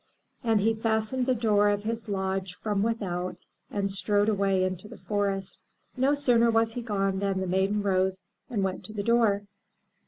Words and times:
And 0.43 0.59
he 0.61 0.73
fastened 0.73 1.27
the 1.27 1.35
door 1.35 1.69
of 1.69 1.83
his 1.83 2.09
lodge 2.09 2.55
from 2.55 2.81
without 2.81 3.37
and 3.69 3.91
strode 3.91 4.29
away 4.29 4.63
into 4.63 4.87
the 4.87 4.97
forest. 4.97 5.61
No 5.95 6.15
sooner 6.15 6.49
was 6.49 6.73
he 6.73 6.81
gone 6.81 7.19
than 7.19 7.39
the 7.39 7.45
maiden 7.45 7.83
rose 7.83 8.23
and 8.49 8.63
went 8.63 8.83
to 8.85 8.93
the 8.93 9.03
door. 9.03 9.43